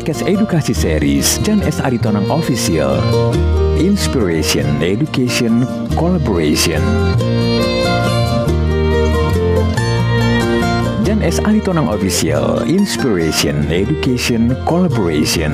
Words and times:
podcast 0.00 0.24
edukasi 0.24 0.72
series 0.72 1.36
Jan 1.44 1.60
S. 1.60 1.76
Aritonang 1.84 2.24
Official. 2.32 2.96
Inspiration, 3.76 4.64
Education, 4.80 5.68
Collaboration. 5.92 6.80
Jan 11.04 11.20
S. 11.20 11.36
Aritonang 11.44 11.92
Official, 11.92 12.64
Inspiration, 12.64 13.68
Education, 13.68 14.56
Collaboration. 14.64 15.52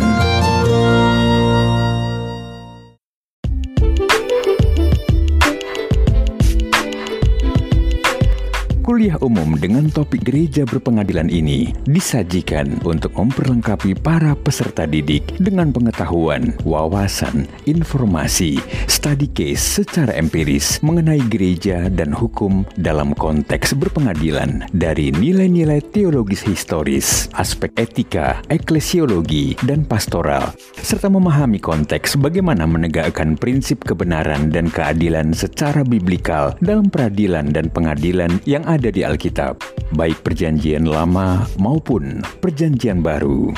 Kuliah 9.06 9.22
umum 9.22 9.54
dengan 9.54 9.86
topik 9.86 10.26
gereja 10.26 10.66
berpengadilan 10.66 11.30
ini 11.30 11.70
disajikan 11.86 12.82
untuk 12.82 13.14
memperlengkapi 13.14 13.94
para 14.02 14.34
peserta 14.34 14.82
didik 14.82 15.22
dengan 15.38 15.70
pengetahuan, 15.70 16.50
wawasan, 16.66 17.46
informasi, 17.70 18.58
study 18.90 19.30
case 19.30 19.62
secara 19.62 20.10
empiris 20.18 20.82
mengenai 20.82 21.22
gereja 21.30 21.86
dan 21.86 22.10
hukum 22.10 22.66
dalam 22.82 23.14
konteks 23.14 23.78
berpengadilan 23.78 24.66
dari 24.74 25.14
nilai-nilai 25.14 25.86
teologis 25.94 26.42
historis, 26.42 27.30
aspek 27.38 27.70
etika, 27.78 28.42
eklesiologi, 28.50 29.54
dan 29.62 29.86
pastoral, 29.86 30.50
serta 30.82 31.06
memahami 31.06 31.62
konteks 31.62 32.18
bagaimana 32.18 32.66
menegakkan 32.66 33.38
prinsip 33.38 33.86
kebenaran 33.86 34.50
dan 34.50 34.66
keadilan 34.66 35.30
secara 35.30 35.86
biblikal 35.86 36.58
dalam 36.58 36.90
peradilan 36.90 37.54
dan 37.54 37.70
pengadilan 37.70 38.42
yang 38.50 38.66
ada 38.66 38.95
di 38.96 39.04
Alkitab, 39.04 39.60
baik 39.92 40.24
Perjanjian 40.24 40.88
Lama 40.88 41.44
maupun 41.60 42.24
Perjanjian 42.40 43.04
Baru. 43.04 43.52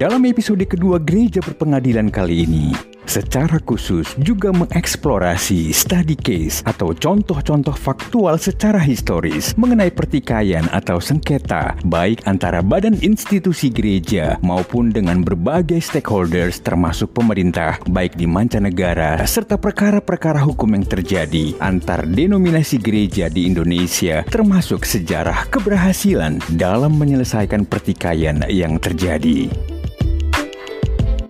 Dalam 0.00 0.24
episode 0.24 0.64
kedua 0.64 0.96
Gereja 0.96 1.44
Berpengadilan 1.44 2.08
kali 2.08 2.48
ini, 2.48 2.72
secara 3.08 3.56
khusus 3.64 4.12
juga 4.20 4.52
mengeksplorasi 4.52 5.72
study 5.72 6.14
case 6.14 6.60
atau 6.68 6.92
contoh-contoh 6.92 7.72
faktual 7.72 8.36
secara 8.36 8.76
historis 8.76 9.56
mengenai 9.56 9.88
pertikaian 9.88 10.68
atau 10.70 11.00
sengketa 11.00 11.74
baik 11.88 12.22
antara 12.28 12.60
badan 12.60 13.00
institusi 13.00 13.72
gereja 13.72 14.36
maupun 14.44 14.92
dengan 14.92 15.24
berbagai 15.24 15.80
stakeholders 15.80 16.60
termasuk 16.60 17.16
pemerintah 17.16 17.80
baik 17.88 18.14
di 18.14 18.28
mancanegara 18.28 19.24
serta 19.24 19.56
perkara-perkara 19.56 20.44
hukum 20.44 20.76
yang 20.76 20.84
terjadi 20.84 21.56
antar 21.64 22.04
denominasi 22.04 22.76
gereja 22.76 23.32
di 23.32 23.48
Indonesia 23.48 24.20
termasuk 24.28 24.84
sejarah 24.84 25.48
keberhasilan 25.48 26.44
dalam 26.52 27.00
menyelesaikan 27.00 27.64
pertikaian 27.64 28.44
yang 28.52 28.76
terjadi. 28.76 29.48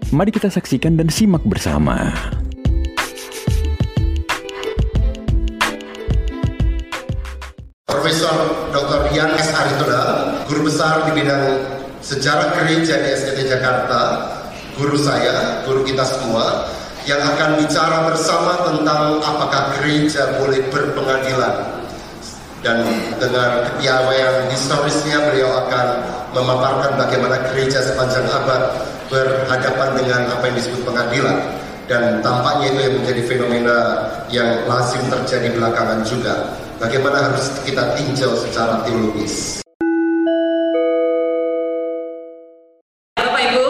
Mari 0.08 0.32
kita 0.32 0.48
saksikan 0.48 0.96
dan 0.96 1.12
simak 1.12 1.44
bersama. 1.44 2.16
Profesor 7.84 8.32
Dr. 8.72 9.12
Ian 9.12 9.36
S. 9.36 9.52
Aritona, 9.52 10.00
guru 10.48 10.72
besar 10.72 11.04
di 11.04 11.12
bidang 11.12 11.60
sejarah 12.00 12.56
gereja 12.56 13.04
di 13.04 13.08
SDT 13.20 13.52
Jakarta, 13.52 14.32
guru 14.80 14.96
saya, 14.96 15.60
guru 15.68 15.84
kita 15.84 16.08
semua, 16.08 16.72
yang 17.04 17.20
akan 17.20 17.60
bicara 17.60 18.08
bersama 18.08 18.64
tentang 18.64 19.20
apakah 19.20 19.76
gereja 19.76 20.40
boleh 20.40 20.72
berpengadilan. 20.72 21.84
Dan 22.64 22.80
dengan 23.20 23.60
kepiawaian 23.68 24.48
historisnya 24.56 25.28
beliau 25.28 25.68
akan 25.68 25.86
memaparkan 26.32 26.96
bagaimana 26.96 27.44
gereja 27.52 27.84
sepanjang 27.84 28.24
abad 28.24 28.96
berhadapan 29.08 29.88
dengan 29.96 30.20
apa 30.28 30.44
yang 30.52 30.56
disebut 30.60 30.84
pengadilan 30.84 31.36
dan 31.88 32.20
tampaknya 32.20 32.66
itu 32.69 32.80
yang 32.84 32.94
menjadi 33.00 33.22
fenomena 33.24 33.78
yang 34.28 34.69
lazim 34.69 35.00
terjadi 35.08 35.56
belakangan 35.56 36.04
juga. 36.04 36.52
Bagaimana 36.78 37.32
harus 37.32 37.58
kita 37.64 37.97
tinjau 37.97 38.38
secara 38.38 38.84
teologis. 38.86 39.64
Bapak 43.18 43.42
Ibu, 43.50 43.66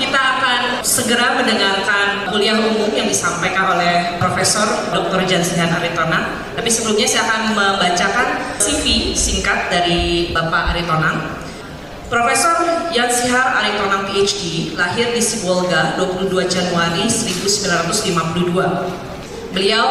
kita 0.00 0.16
akan 0.16 0.60
segera 0.80 1.36
mendengarkan 1.36 2.32
kuliah 2.32 2.56
umum 2.56 2.88
yang 2.96 3.10
disampaikan 3.10 3.76
oleh 3.76 4.16
Profesor 4.16 4.64
Dr. 4.94 5.20
Jansihan 5.28 5.68
Aritonang. 5.68 6.32
Tapi 6.56 6.70
sebelumnya 6.72 7.04
saya 7.04 7.28
akan 7.28 7.40
membacakan 7.52 8.28
CV 8.56 9.12
singkat 9.12 9.68
dari 9.68 10.32
Bapak 10.32 10.72
Aritonang. 10.72 11.35
Profesor 12.06 12.86
Yansihar 12.94 13.58
Aritonang 13.58 14.06
PhD 14.06 14.70
lahir 14.78 15.10
di 15.10 15.18
Sibolga 15.18 15.98
22 15.98 16.38
Januari 16.46 17.10
1952. 17.10 19.50
Beliau 19.50 19.86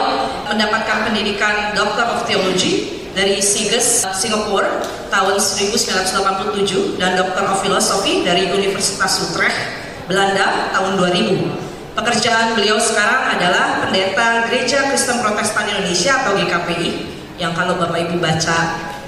mendapatkan 0.48 1.12
pendidikan 1.12 1.76
Doctor 1.76 2.08
of 2.16 2.24
Theology 2.24 3.03
dari 3.12 3.44
SIGES 3.44 4.08
Singapura 4.16 4.80
tahun 5.12 5.36
1987 5.36 6.96
dan 6.96 7.20
Doctor 7.20 7.52
of 7.52 7.59
Philosophy 7.59 8.24
dari 8.24 8.47
Universitas 8.47 9.20
Utrecht 9.28 9.59
Belanda 10.08 10.72
tahun 10.72 10.96
2000. 10.96 12.00
Pekerjaan 12.00 12.56
beliau 12.56 12.80
sekarang 12.80 13.36
adalah 13.36 13.84
pendeta 13.84 14.47
Gereja 14.47 14.88
Kristen 14.88 15.20
Protestan 15.20 15.68
Indonesia 15.68 16.24
atau 16.24 16.40
GKPI 16.40 17.12
yang 17.44 17.52
kalau 17.52 17.76
Bapak 17.76 18.08
Ibu 18.08 18.24
baca 18.24 18.58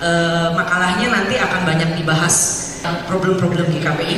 eh, 0.04 0.52
makalahnya 0.52 1.08
nanti 1.08 1.40
akan 1.40 1.64
banyak 1.64 1.96
dibahas 1.96 2.67
problem-problem 3.08 3.68
GKPI. 3.72 4.18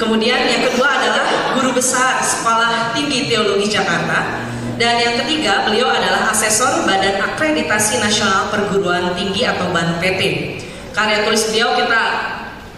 Kemudian 0.00 0.50
yang 0.50 0.62
kedua 0.66 0.88
adalah 0.98 1.54
guru 1.54 1.76
besar 1.76 2.18
Sekolah 2.18 2.90
Tinggi 2.90 3.30
Teologi 3.30 3.70
Jakarta. 3.70 4.42
Dan 4.80 4.98
yang 4.98 5.14
ketiga, 5.22 5.62
beliau 5.68 5.86
adalah 5.86 6.32
asesor 6.34 6.82
Badan 6.88 7.22
Akreditasi 7.22 8.02
Nasional 8.02 8.50
Perguruan 8.50 9.14
Tinggi 9.14 9.46
atau 9.46 9.70
BANPT. 9.70 10.22
Karya 10.90 11.22
tulis 11.22 11.46
beliau 11.52 11.78
kita, 11.78 12.02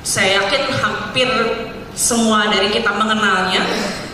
saya 0.04 0.44
yakin 0.44 0.68
hampir 0.84 1.28
semua 1.96 2.50
dari 2.50 2.68
kita 2.74 2.92
mengenalnya 2.92 3.62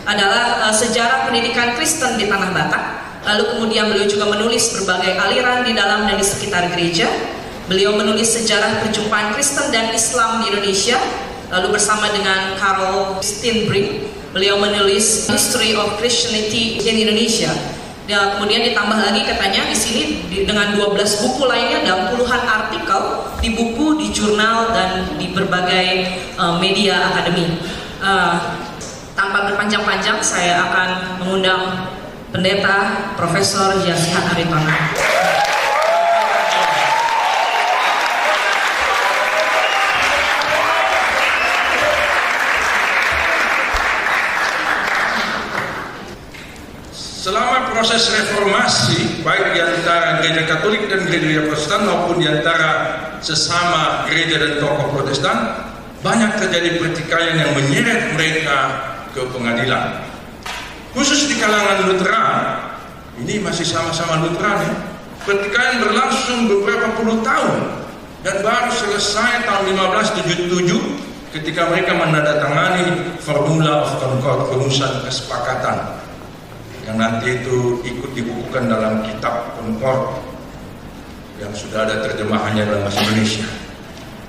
adalah 0.07 0.69
uh, 0.69 0.75
sejarah 0.75 1.27
pendidikan 1.27 1.75
Kristen 1.75 2.15
di 2.21 2.29
Tanah 2.29 2.53
Batak. 2.53 2.85
Lalu 3.27 3.43
kemudian 3.57 3.85
beliau 3.93 4.09
juga 4.09 4.33
menulis 4.33 4.73
berbagai 4.81 5.19
aliran 5.19 5.67
di 5.67 5.73
dalam 5.77 6.09
dan 6.09 6.17
di 6.17 6.25
sekitar 6.25 6.73
gereja, 6.73 7.09
Beliau 7.71 7.95
menulis 7.95 8.35
sejarah 8.35 8.83
perjumpaan 8.83 9.31
Kristen 9.31 9.71
dan 9.71 9.95
Islam 9.95 10.43
di 10.43 10.51
Indonesia, 10.51 10.99
lalu 11.55 11.79
bersama 11.79 12.11
dengan 12.11 12.59
Carl 12.59 13.23
Steinbrink, 13.23 14.11
beliau 14.35 14.59
menulis 14.59 15.31
History 15.31 15.79
of 15.79 15.95
Christianity 16.03 16.83
in 16.83 17.07
Indonesia. 17.07 17.55
Dan 18.11 18.35
kemudian 18.35 18.67
ditambah 18.67 18.99
lagi 18.99 19.23
katanya 19.23 19.71
di 19.71 19.79
sini 19.79 20.03
dengan 20.43 20.75
12 20.75 20.99
buku 21.23 21.47
lainnya 21.47 21.87
dan 21.87 22.11
puluhan 22.11 22.43
artikel 22.43 23.31
di 23.39 23.55
buku, 23.55 24.03
di 24.03 24.11
jurnal 24.11 24.75
dan 24.75 25.07
di 25.15 25.31
berbagai 25.31 26.11
uh, 26.43 26.59
media 26.59 27.15
akademi. 27.15 27.55
Uh, 28.03 28.59
tanpa 29.15 29.47
berpanjang-panjang 29.47 30.19
saya 30.19 30.59
akan 30.67 30.89
mengundang 31.23 31.87
pendeta 32.35 33.15
Profesor 33.15 33.79
Yasihan 33.87 34.27
Aritona. 34.27 34.75
Proses 47.81 48.13
reformasi 48.13 49.25
baik 49.25 49.57
di 49.57 49.61
antara 49.65 50.21
gereja 50.21 50.45
Katolik 50.53 50.93
dan 50.93 51.01
gereja 51.09 51.49
Protestan 51.49 51.89
maupun 51.89 52.21
di 52.21 52.29
antara 52.29 52.93
sesama 53.25 54.05
gereja 54.05 54.37
dan 54.37 54.61
tokoh 54.61 55.01
Protestan 55.01 55.65
banyak 56.05 56.29
terjadi 56.45 56.77
pertikaian 56.77 57.41
yang 57.41 57.57
menyeret 57.57 58.13
mereka 58.13 58.85
ke 59.17 59.25
pengadilan. 59.33 59.97
Khusus 60.93 61.33
di 61.33 61.41
kalangan 61.41 61.89
Lutheran, 61.89 62.37
ini 63.25 63.41
masih 63.41 63.65
sama-sama 63.65 64.29
Lutheran 64.29 64.61
ya. 64.61 64.77
Pertikaian 65.25 65.81
berlangsung 65.81 66.53
beberapa 66.53 67.01
puluh 67.01 67.25
tahun 67.25 67.81
dan 68.29 68.45
baru 68.45 68.77
selesai 68.77 69.49
tahun 69.49 69.73
1577 70.29 71.33
ketika 71.33 71.73
mereka 71.73 71.97
menandatangani 71.97 73.17
Formula 73.25 73.89
of 73.89 74.05
Concord, 74.05 74.53
rumusan 74.53 75.01
kesepakatan 75.09 76.00
yang 76.89 76.97
nanti 76.97 77.41
itu 77.41 77.81
ikut 77.85 78.11
dibukukan 78.17 78.69
dalam 78.71 79.05
kitab 79.05 79.53
Concord 79.57 80.21
yang 81.41 81.53
sudah 81.57 81.89
ada 81.89 82.05
terjemahannya 82.05 82.69
dalam 82.69 82.85
bahasa 82.85 83.01
Indonesia. 83.09 83.49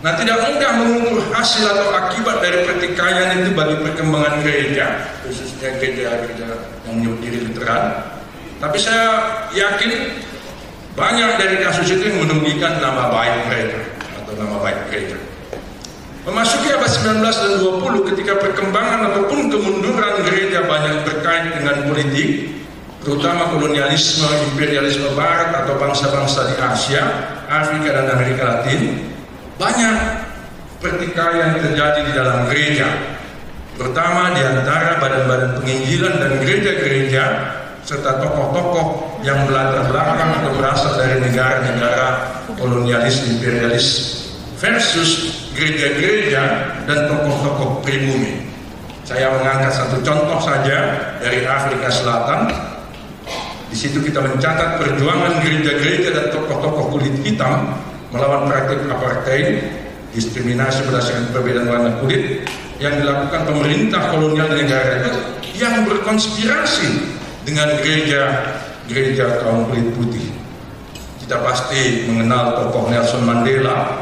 Nah 0.02 0.18
tidak 0.18 0.38
mudah 0.50 0.72
mengukur 0.82 1.22
hasil 1.30 1.62
atau 1.62 1.94
akibat 1.94 2.42
dari 2.42 2.66
pertikaian 2.66 3.38
itu 3.38 3.54
bagi 3.54 3.78
perkembangan 3.86 4.42
gereja, 4.42 4.86
khususnya 5.22 5.78
gereja-gereja 5.78 6.58
yang 6.90 6.94
menyebut 6.98 7.20
diri 7.22 7.38
Lutheran. 7.46 8.02
Tapi 8.58 8.78
saya 8.82 9.06
yakin 9.54 9.92
banyak 10.98 11.30
dari 11.38 11.56
kasus 11.62 11.88
itu 11.94 12.04
yang 12.10 12.18
menunjukkan 12.26 12.74
nama 12.82 13.14
baik 13.14 13.36
mereka 13.46 13.80
atau 14.22 14.34
nama 14.42 14.58
baik 14.66 14.80
gereja. 14.90 15.18
Memasuki 16.22 16.70
abad 16.70 16.86
19 16.86 17.18
dan 17.18 17.54
20 17.82 18.10
ketika 18.14 18.38
perkembangan 18.38 19.10
ataupun 19.10 19.50
kemunduran 19.50 20.22
gereja 20.22 20.70
banyak 20.70 21.02
berkait 21.02 21.50
dengan 21.50 21.82
politik, 21.90 22.62
terutama 23.02 23.50
kolonialisme, 23.50 24.30
imperialisme 24.54 25.18
barat 25.18 25.50
atau 25.66 25.82
bangsa-bangsa 25.82 26.54
di 26.54 26.56
Asia, 26.62 27.04
Afrika 27.50 27.90
dan 27.90 28.06
Amerika 28.14 28.44
Latin, 28.46 29.02
banyak 29.58 29.98
pertikaian 30.78 31.58
terjadi 31.58 32.00
di 32.06 32.14
dalam 32.14 32.46
gereja, 32.54 33.18
terutama 33.74 34.38
di 34.38 34.46
antara 34.46 35.02
badan-badan 35.02 35.58
penginjilan 35.58 36.22
dan 36.22 36.32
gereja-gereja 36.38 37.24
serta 37.82 38.22
tokoh-tokoh 38.22 39.18
yang 39.26 39.42
berlatar 39.50 39.90
belakang 39.90 40.38
atau 40.38 40.54
berasal 40.54 41.02
dari 41.02 41.18
negara-negara 41.18 42.30
kolonialis 42.62 43.26
imperialis 43.26 43.86
versus 44.62 45.41
gereja-gereja 45.56 46.44
dan 46.88 47.00
tokoh-tokoh 47.12 47.84
pribumi. 47.84 48.48
Saya 49.04 49.34
mengangkat 49.34 49.74
satu 49.76 50.00
contoh 50.00 50.40
saja 50.40 50.78
dari 51.20 51.44
Afrika 51.44 51.92
Selatan. 51.92 52.48
Di 53.72 53.78
situ 53.80 54.04
kita 54.04 54.20
mencatat 54.20 54.80
perjuangan 54.80 55.40
gereja-gereja 55.44 56.10
dan 56.12 56.26
tokoh-tokoh 56.32 56.96
kulit 56.96 57.16
hitam 57.24 57.76
melawan 58.12 58.52
praktik 58.52 58.84
apartheid, 58.92 59.64
diskriminasi 60.12 60.84
berdasarkan 60.88 61.32
perbedaan 61.32 61.68
warna 61.72 61.92
kulit 62.04 62.44
yang 62.84 63.00
dilakukan 63.00 63.48
pemerintah 63.48 64.12
kolonial 64.12 64.52
negara 64.52 65.06
itu 65.06 65.12
yang 65.56 65.88
berkonspirasi 65.88 67.14
dengan 67.48 67.72
gereja-gereja 67.80 69.46
kaum 69.46 69.70
kulit 69.72 69.88
putih. 69.96 70.28
Kita 71.24 71.40
pasti 71.46 72.12
mengenal 72.12 72.60
tokoh 72.60 72.92
Nelson 72.92 73.24
Mandela 73.24 74.01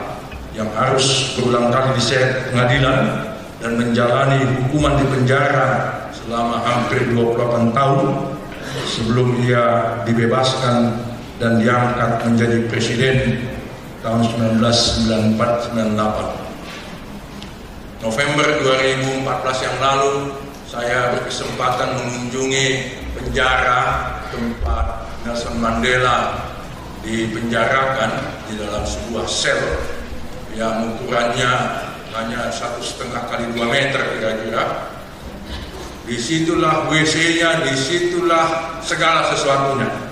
yang 0.59 0.67
harus 0.75 1.39
berulang 1.39 1.71
kali 1.71 1.95
diseret 1.95 2.51
pengadilan 2.51 3.31
dan 3.63 3.79
menjalani 3.79 4.43
hukuman 4.59 4.99
di 4.99 5.07
penjara 5.07 5.67
selama 6.11 6.59
hampir 6.59 7.15
28 7.15 7.71
tahun 7.71 8.35
sebelum 8.83 9.39
ia 9.47 9.95
dibebaskan 10.03 10.99
dan 11.39 11.63
diangkat 11.63 12.27
menjadi 12.27 12.67
presiden 12.67 13.47
tahun 14.03 14.27
1994-98. 15.39 18.03
November 18.03 18.47
2014 18.59 19.63
yang 19.63 19.77
lalu 19.79 20.35
saya 20.67 21.15
berkesempatan 21.15 22.03
mengunjungi 22.03 22.67
penjara 23.15 24.11
tempat 24.27 25.07
Nelson 25.23 25.55
Mandela 25.59 26.51
dipenjarakan 26.99 28.11
di 28.51 28.59
dalam 28.59 28.83
sebuah 28.83 29.23
sel 29.23 29.59
yang 30.57 30.97
ukurannya 30.97 31.51
hanya 32.13 32.49
satu 32.49 32.81
setengah 32.81 33.29
kali 33.29 33.53
dua 33.53 33.69
meter 33.69 34.01
kira-kira. 34.17 34.63
Di 36.09 36.17
situlah 36.17 36.89
WC-nya, 36.89 37.61
di 37.69 37.73
situlah 37.77 38.81
segala 38.81 39.29
sesuatunya. 39.29 40.09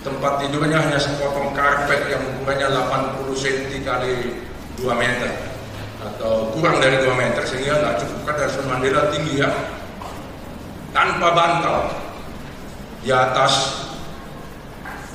Tempat 0.00 0.40
tidurnya 0.40 0.80
hanya 0.80 0.96
sepotong 0.96 1.52
karpet 1.52 2.08
yang 2.08 2.24
ukurannya 2.32 2.72
80 2.72 3.28
cm 3.36 3.84
kali 3.84 4.40
2 4.80 4.88
meter. 4.96 5.52
Atau 6.00 6.56
kurang 6.56 6.80
dari 6.80 6.96
2 7.04 7.12
meter 7.12 7.44
sehingga 7.44 7.76
nggak 7.76 7.96
cukup. 8.00 8.20
Kan 8.24 8.36
Nelson 8.40 8.64
Mandela 8.72 9.02
tinggi 9.12 9.44
ya. 9.44 9.52
Tanpa 10.96 11.28
bantal. 11.36 11.78
Di 13.04 13.12
atas 13.12 13.84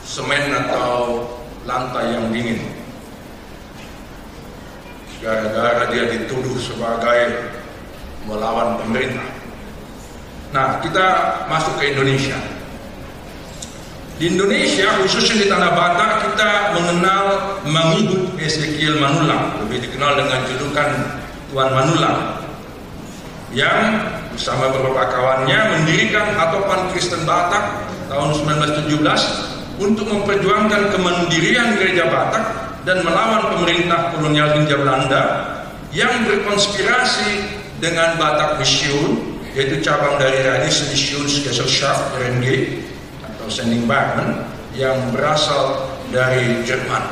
semen 0.06 0.54
atau 0.54 1.25
lantai 1.66 2.13
yang 2.13 2.30
dingin 2.30 2.75
gara-gara 5.24 5.88
dia 5.92 6.12
dituduh 6.12 6.58
sebagai 6.60 7.52
melawan 8.26 8.82
pemerintah. 8.82 9.28
Nah, 10.52 10.80
kita 10.82 11.06
masuk 11.52 11.78
ke 11.80 11.94
Indonesia. 11.94 12.38
Di 14.16 14.32
Indonesia, 14.32 14.96
khususnya 15.04 15.44
di 15.44 15.48
Tanah 15.52 15.76
Batak, 15.76 16.12
kita 16.32 16.52
mengenal 16.80 17.26
Mangibut 17.68 18.32
Ezekiel 18.40 18.96
Manulang, 19.04 19.60
lebih 19.60 19.84
dikenal 19.84 20.16
dengan 20.24 20.40
julukan 20.48 20.90
Tuan 21.52 21.70
Manulang, 21.76 22.40
yang 23.52 24.00
bersama 24.32 24.72
beberapa 24.72 25.04
kawannya 25.12 25.80
mendirikan 25.80 26.32
Hatopan 26.36 26.92
Kristen 26.96 27.28
Batak 27.28 27.88
tahun 28.08 28.36
1917 28.36 29.84
untuk 29.84 30.08
memperjuangkan 30.08 30.96
kemandirian 30.96 31.76
gereja 31.76 32.08
Batak 32.08 32.65
dan 32.86 33.02
melawan 33.02 33.58
pemerintah 33.58 34.14
kolonial 34.14 34.54
Hindia 34.54 34.78
Belanda 34.78 35.24
yang 35.90 36.14
berkonspirasi 36.30 37.50
dengan 37.82 38.16
Batak 38.22 38.62
Mission 38.62 39.36
yaitu 39.58 39.82
cabang 39.82 40.22
dari 40.22 40.46
Radis 40.46 40.86
Missionsgesellschaft 40.94 42.14
RNG 42.22 42.78
atau 43.26 43.48
Sending 43.50 43.90
Barman 43.90 44.46
yang 44.78 44.96
berasal 45.16 45.96
dari 46.14 46.62
Jerman. 46.68 47.04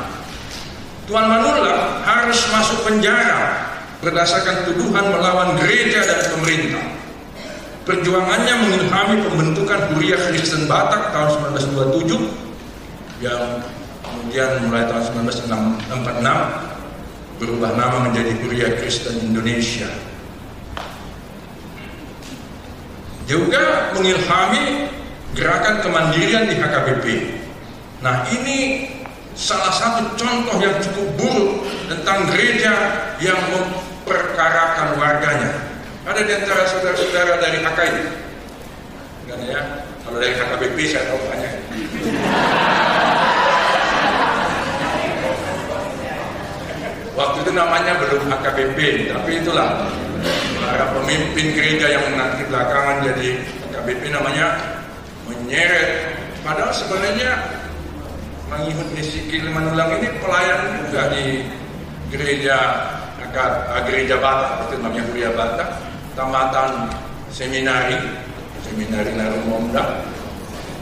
Tuan 1.10 1.26
Manula 1.28 2.00
harus 2.04 2.38
masuk 2.52 2.84
penjara 2.86 3.72
berdasarkan 4.00 4.68
tuduhan 4.68 5.08
melawan 5.08 5.56
gereja 5.60 6.04
dan 6.04 6.20
pemerintah. 6.36 6.84
Perjuangannya 7.84 8.54
mengilhami 8.64 9.16
pembentukan 9.28 9.92
Huria 9.92 10.16
Kristen 10.32 10.64
Batak 10.64 11.12
tahun 11.12 11.56
1927 11.60 13.24
yang 13.24 13.60
kemudian 14.24 14.72
mulai 14.72 14.88
tahun 14.88 15.28
1946 15.28 15.84
berubah 17.44 17.76
nama 17.76 18.08
menjadi 18.08 18.32
Kuria 18.40 18.72
Kristen 18.80 19.20
Indonesia. 19.20 19.84
Juga 23.28 23.92
mengilhami 23.92 24.88
gerakan 25.36 25.84
kemandirian 25.84 26.48
di 26.48 26.56
HKBP. 26.56 27.04
Nah 28.00 28.24
ini 28.32 28.88
salah 29.36 29.76
satu 29.76 30.16
contoh 30.16 30.56
yang 30.56 30.72
cukup 30.80 31.08
buruk 31.20 31.68
tentang 31.92 32.24
gereja 32.32 32.72
yang 33.20 33.36
memperkarakan 33.52 34.96
warganya. 34.96 35.52
Ada 36.08 36.20
di 36.24 36.32
antara 36.32 36.64
saudara-saudara 36.64 37.44
dari 37.44 37.60
HKI? 37.60 38.02
Enggak 39.28 39.38
ya? 39.52 39.60
Kalau 40.00 40.16
dari 40.16 40.32
HKBP 40.32 40.76
saya 40.88 41.12
tahu 41.12 41.20
banyak. 41.28 41.52
Waktu 47.14 47.46
itu 47.46 47.52
namanya 47.54 47.94
belum 48.02 48.26
AKBP, 48.26 48.78
tapi 49.14 49.38
itulah 49.38 49.86
para 50.58 50.90
pemimpin 50.98 51.54
gereja 51.54 51.86
yang 51.94 52.18
nanti 52.18 52.42
belakangan 52.50 53.06
jadi 53.06 53.38
AKBP 53.70 54.02
namanya 54.10 54.58
menyeret. 55.30 56.18
Padahal 56.42 56.74
sebenarnya 56.74 57.38
Mangihut 58.50 58.90
Nisikil 58.98 59.46
Manulang 59.54 59.96
ini 60.02 60.10
pelayan 60.20 60.60
juga 60.84 61.02
di 61.14 61.46
gereja 62.10 62.58
gereja 63.86 64.14
Batak, 64.22 64.70
itu 64.70 64.74
namanya 64.78 65.04
Kuria 65.10 65.30
Batak, 65.34 65.70
tamatan 66.14 66.86
seminari, 67.34 67.98
seminari 68.62 69.10
Narumomda, 69.10 70.06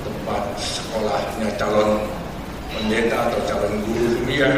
tempat 0.05 0.43
sekolahnya 0.61 1.49
calon 1.57 2.05
pendeta 2.73 3.29
atau 3.29 3.41
calon 3.49 3.73
guru 3.89 4.21
kuliah 4.21 4.53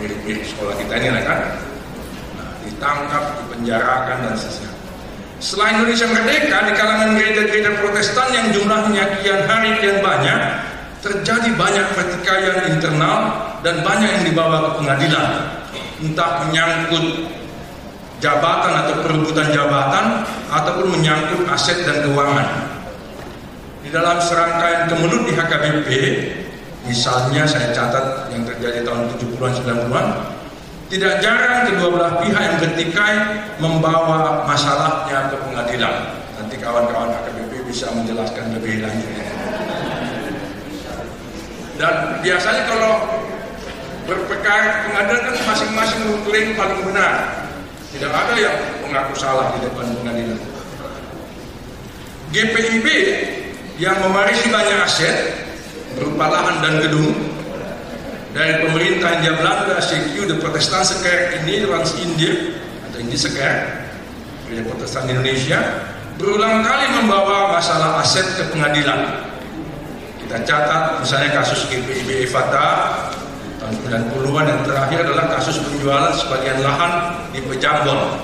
mirip-mirip 0.00 0.44
sekolah 0.48 0.74
kita. 0.80 0.92
Ini 0.96 1.22
kan 1.22 1.38
nah, 2.34 2.50
ditangkap, 2.64 3.24
dipenjarakan 3.44 4.16
dan 4.26 4.34
seterusnya 4.34 4.80
setelah 5.40 5.72
Indonesia 5.72 6.04
merdeka 6.12 6.68
di 6.68 6.72
kalangan 6.76 7.16
gereja-gereja 7.16 7.80
protestan 7.80 8.28
yang 8.28 8.52
jumlahnya 8.52 9.24
kian 9.24 9.48
hari 9.48 9.72
kian 9.80 10.04
banyak 10.04 10.40
terjadi 11.00 11.56
banyak 11.56 11.86
pertikaian 11.96 12.68
internal 12.68 13.18
dan 13.64 13.80
banyak 13.80 14.20
yang 14.20 14.24
dibawa 14.28 14.68
ke 14.68 14.70
pengadilan. 14.84 15.28
Entah 16.04 16.44
menyangkut 16.44 17.32
jabatan 18.20 18.72
atau 18.84 18.94
perebutan 19.00 19.48
jabatan 19.48 20.28
ataupun 20.52 21.00
menyangkut 21.00 21.48
aset 21.48 21.88
dan 21.88 22.04
keuangan. 22.04 22.76
Di 23.80 23.88
dalam 23.88 24.20
serangkaian 24.20 24.92
kemelut 24.92 25.24
di 25.24 25.32
HKBP 25.32 25.88
Misalnya 26.88 27.44
saya 27.44 27.72
catat 27.76 28.32
yang 28.32 28.42
terjadi 28.48 28.84
tahun 28.84 29.12
70-an 29.16 29.52
90-an 29.60 30.06
tidak 30.90 31.22
jarang 31.22 31.70
kedua 31.70 31.88
belah 31.94 32.12
pihak 32.18 32.42
yang 32.42 32.56
bertikai 32.58 33.14
membawa 33.62 34.42
masalahnya 34.42 35.30
ke 35.30 35.38
pengadilan. 35.38 36.18
Nanti 36.34 36.58
kawan-kawan 36.58 37.14
AKBP 37.14 37.62
bisa 37.70 37.94
menjelaskan 37.94 38.58
lebih 38.58 38.82
lanjut. 38.82 39.14
Dan 41.78 41.94
biasanya 42.26 42.62
kalau 42.66 43.22
berperkara 44.02 44.90
pengadilan 44.90 45.30
kan 45.30 45.36
masing-masing 45.54 46.00
mengklaim 46.10 46.58
paling 46.58 46.82
benar. 46.82 47.38
Tidak 47.94 48.10
ada 48.10 48.34
yang 48.34 48.56
mengaku 48.82 49.14
salah 49.14 49.54
di 49.54 49.70
depan 49.70 49.86
pengadilan. 49.94 50.42
GPIB 52.34 52.86
yang 53.78 53.94
memarisi 54.02 54.50
banyak 54.50 54.78
aset 54.82 55.16
berupa 55.98 56.30
lahan 56.30 56.56
dan 56.62 56.74
gedung 56.82 57.14
dari 58.30 58.62
pemerintah 58.62 59.18
India 59.18 59.34
Belanda 59.34 59.76
CQ 59.82 60.14
de 60.30 60.34
Protestant 60.38 60.86
Kerk 61.02 61.42
ini 61.42 61.66
Trans 61.66 61.98
India 61.98 62.32
atau 62.86 62.98
India 63.02 63.18
Seker 63.18 63.54
Gereja 64.46 64.62
Protestan 64.70 65.04
Indonesia 65.10 65.58
berulang 66.14 66.62
kali 66.62 66.86
membawa 67.00 67.56
masalah 67.58 68.04
aset 68.04 68.26
ke 68.36 68.44
pengadilan. 68.52 69.24
Kita 70.20 70.46
catat 70.46 71.02
misalnya 71.02 71.42
kasus 71.42 71.66
GPIB 71.66 72.30
Fata 72.30 72.98
tahun 73.58 73.74
90-an 74.14 74.46
yang 74.46 74.62
terakhir 74.62 74.98
adalah 75.10 75.26
kasus 75.34 75.58
penjualan 75.58 76.14
sebagian 76.14 76.62
lahan 76.62 77.18
di 77.34 77.40
Pejambon. 77.42 78.20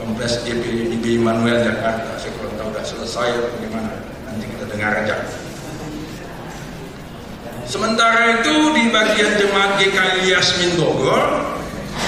Kompleks 0.00 0.42
GPIB 0.42 1.22
Immanuel 1.22 1.62
Jakarta 1.62 2.18
saya 2.18 2.32
kurang 2.40 2.54
tahu 2.58 2.68
sudah 2.72 2.84
selesai 2.84 3.28
bagaimana? 3.52 3.94
Nanti 4.26 4.44
kita 4.50 4.64
dengar 4.74 4.92
aja 5.06 5.45
Sementara 7.66 8.38
itu 8.38 8.54
di 8.78 8.94
bagian 8.94 9.42
jemaat 9.42 9.74
GKI 9.82 10.30
Yasmin 10.30 10.78
Bogor, 10.78 11.50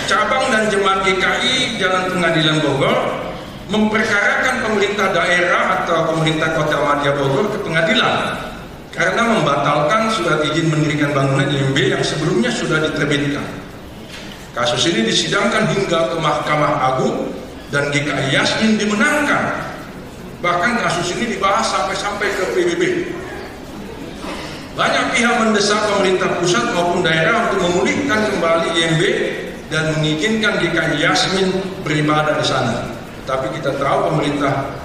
cabang 0.06 0.54
dan 0.54 0.70
jemaat 0.70 1.02
GKI 1.02 1.82
Jalan 1.82 2.14
Pengadilan 2.14 2.62
Bogor 2.62 2.94
memperkarakan 3.66 4.62
pemerintah 4.62 5.10
daerah 5.10 5.82
atau 5.82 6.14
pemerintah 6.14 6.54
Kota 6.54 6.78
Madya 6.78 7.10
Bogor 7.18 7.50
ke 7.50 7.58
pengadilan 7.66 8.38
karena 8.94 9.22
membatalkan 9.34 10.14
surat 10.14 10.46
izin 10.46 10.70
mendirikan 10.70 11.10
bangunan 11.10 11.50
IMB 11.50 11.74
yang 11.90 12.06
sebelumnya 12.06 12.54
sudah 12.54 12.78
diterbitkan. 12.78 13.42
Kasus 14.54 14.86
ini 14.86 15.10
disidangkan 15.10 15.74
hingga 15.74 16.14
ke 16.14 16.16
Mahkamah 16.22 16.74
Agung 16.94 17.34
dan 17.74 17.90
GKI 17.90 18.30
Yasmin 18.30 18.78
dimenangkan. 18.78 19.74
Bahkan 20.38 20.86
kasus 20.86 21.18
ini 21.18 21.34
dibahas 21.34 21.66
sampai-sampai 21.66 22.30
ke 22.30 22.44
PBB. 22.54 22.82
Banyak 24.78 25.10
pihak 25.10 25.34
mendesak 25.42 25.90
pemerintah 25.90 26.38
pusat 26.38 26.70
maupun 26.70 27.02
daerah 27.02 27.50
untuk 27.50 27.66
memulihkan 27.66 28.30
kembali 28.30 28.78
IMB 28.78 29.02
dan 29.74 29.98
mengizinkan 29.98 30.62
GKI 30.62 31.02
Yasmin 31.02 31.50
beribadah 31.82 32.38
di 32.38 32.46
sana. 32.46 32.86
Tapi 33.26 33.58
kita 33.58 33.74
tahu 33.74 34.14
pemerintah 34.14 34.78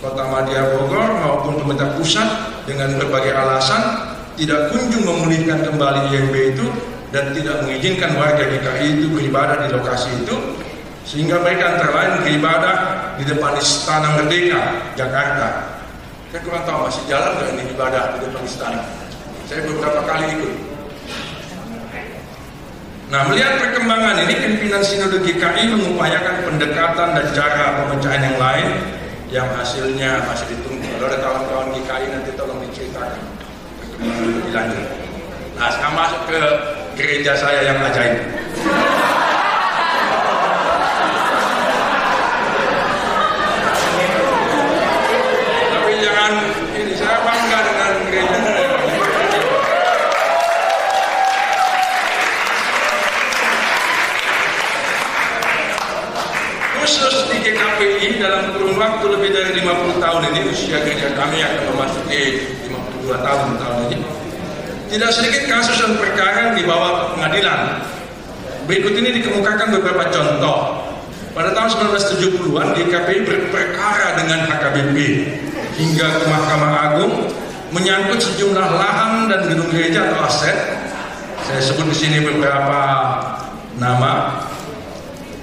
Kota 0.00 0.24
Madya 0.32 0.72
Bogor 0.72 1.20
maupun 1.20 1.60
pemerintah 1.60 2.00
pusat 2.00 2.24
dengan 2.64 2.96
berbagai 2.96 3.36
alasan 3.36 4.08
tidak 4.40 4.72
kunjung 4.72 5.04
memulihkan 5.04 5.68
kembali 5.68 6.16
IMB 6.16 6.56
itu 6.56 6.66
dan 7.12 7.36
tidak 7.36 7.60
mengizinkan 7.60 8.16
warga 8.16 8.40
GKI 8.40 9.04
itu 9.04 9.06
beribadah 9.12 9.68
di 9.68 9.68
lokasi 9.68 10.16
itu 10.16 10.36
sehingga 11.04 11.44
mereka 11.44 11.76
antara 11.76 11.92
lain 11.92 12.12
beribadah 12.24 12.76
di 13.20 13.28
depan 13.28 13.52
Istana 13.60 14.16
Merdeka 14.16 14.96
Jakarta. 14.96 15.76
Saya 16.32 16.40
kurang 16.40 16.64
tahu 16.64 16.88
masih 16.88 17.04
jalan 17.04 17.36
nggak 17.36 17.48
ini 17.52 17.62
ibadah 17.76 18.02
di 18.16 18.18
depan 18.24 18.42
istana. 18.48 19.05
Saya 19.46 19.62
beberapa 19.62 20.02
kali 20.02 20.26
ikut. 20.34 20.54
Nah, 23.06 23.22
melihat 23.30 23.62
perkembangan 23.62 24.18
ini, 24.26 24.34
pimpinan 24.42 24.82
Sinode 24.82 25.22
GKI 25.22 25.70
mengupayakan 25.70 26.50
pendekatan 26.50 27.14
dan 27.14 27.26
cara 27.30 27.78
pemecahan 27.78 28.22
yang 28.26 28.38
lain 28.42 28.68
yang 29.30 29.46
hasilnya 29.54 30.26
masih 30.26 30.50
ditunggu. 30.50 30.90
Kalau 30.98 31.06
ada 31.06 31.18
kawan-kawan 31.22 31.70
GKI 31.78 32.06
nanti 32.10 32.34
tolong 32.34 32.58
diceritakan 32.66 33.22
perkembangan 33.78 34.26
lebih 34.34 34.50
lanjut. 34.50 34.86
Nah, 35.54 35.68
sekarang 35.70 35.94
masuk 35.94 36.22
ke 36.26 36.40
gereja 36.98 37.32
saya 37.38 37.60
yang 37.70 37.78
ajaib. 37.86 38.18
Tapi 45.70 45.92
jangan 46.02 46.32
ini 46.74 46.92
saya 46.98 47.22
bangga 47.22 47.58
dengan 47.62 47.90
gereja 48.10 48.38
saya. 48.42 48.56
khusus 56.86 57.26
di 57.34 57.42
Dalam 58.16 58.56
kurun 58.56 58.80
waktu 58.80 59.04
lebih 59.12 59.30
dari 59.30 59.50
50 59.60 60.02
tahun 60.02 60.22
ini 60.32 60.40
usia 60.48 60.80
gereja 60.82 61.12
kami 61.14 61.44
akan 61.44 61.62
memasuki 61.76 62.22
52 62.66 63.12
tahun 63.12 63.48
tahun 63.60 63.78
ini 63.92 64.16
tidak 64.86 65.10
sedikit 65.10 65.42
kasus 65.50 65.82
dan 65.82 65.98
perkara 65.98 66.50
yang 66.50 66.54
dibawa 66.54 66.88
ke 66.94 67.04
pengadilan. 67.18 67.82
Berikut 68.70 68.94
ini 68.98 69.18
dikemukakan 69.18 69.74
beberapa 69.78 70.06
contoh. 70.10 70.58
Pada 71.34 71.52
tahun 71.52 71.68
1970-an 71.90 72.72
GKPI 72.72 73.18
berperkara 73.28 74.16
dengan 74.16 74.48
HKBP 74.48 74.96
hingga 75.76 76.06
ke 76.16 76.24
Mahkamah 76.32 76.72
Agung 76.88 77.14
menyangkut 77.74 78.24
sejumlah 78.24 78.66
lahan 78.78 79.28
dan 79.28 79.50
gedung 79.50 79.68
gereja 79.68 80.06
atau 80.06 80.24
aset. 80.24 80.56
Saya 81.44 81.60
sebut 81.60 81.92
di 81.92 81.96
sini 81.98 82.24
beberapa 82.24 82.80
nama. 83.76 84.40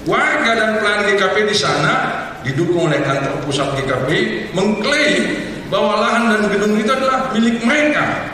Warga 0.04 0.52
dan 0.56 0.70
pelayan 0.82 1.14
GKP 1.14 1.36
di 1.52 1.56
sana 1.56 2.23
didukung 2.44 2.92
oleh 2.92 3.00
kantor 3.00 3.40
pusat 3.48 3.72
GKP 3.74 4.08
mengklaim 4.52 5.24
bahwa 5.72 5.96
lahan 5.98 6.24
dan 6.30 6.42
gedung 6.52 6.76
itu 6.76 6.92
adalah 6.92 7.32
milik 7.32 7.56
mereka 7.64 8.30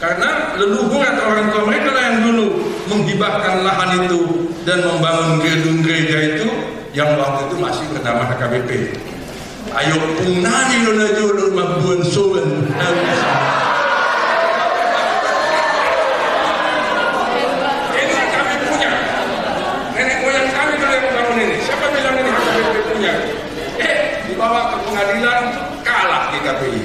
karena 0.00 0.56
leluhur 0.58 1.04
atau 1.04 1.24
orang 1.30 1.46
tua 1.52 1.62
mereka 1.68 1.88
lah 1.94 2.02
yang 2.10 2.18
dulu 2.26 2.46
menghibahkan 2.90 3.62
lahan 3.62 3.90
itu 4.02 4.20
dan 4.66 4.82
membangun 4.82 5.38
gedung 5.44 5.78
gereja 5.84 6.18
itu 6.34 6.48
yang 6.96 7.14
waktu 7.20 7.46
itu 7.48 7.56
masih 7.60 7.84
bernama 7.94 8.26
HKBP. 8.34 8.70
Ayo 9.72 9.96
punani 10.20 10.76
nona 10.84 11.06
jodoh 11.16 11.48
mabuan 11.56 12.04
sowen. 12.04 12.68
Ini 17.96 18.14
kami 18.36 18.54
punya. 18.68 18.90
Nenek 19.96 20.16
moyang 20.20 20.48
kami 20.52 20.72
dulu 20.76 20.92
yang 20.92 21.08
bangun 21.16 21.36
ini. 21.40 21.56
Siapa 21.64 21.86
bilang 21.88 22.16
ini 22.20 22.30
HKBP 22.36 22.76
punya? 22.92 23.12
Eh, 23.80 23.96
dibawa 24.28 24.60
ke 24.74 24.76
pengadilan 24.84 25.42
kalah 25.80 26.22
di 26.36 26.38
KPI. 26.44 26.80